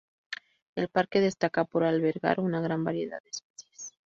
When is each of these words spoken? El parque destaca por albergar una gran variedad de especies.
El 0.73 0.87
parque 0.87 1.21
destaca 1.21 1.63
por 1.63 1.83
albergar 1.83 2.39
una 2.39 2.59
gran 2.59 2.83
variedad 2.83 3.21
de 3.21 3.29
especies. 3.29 3.91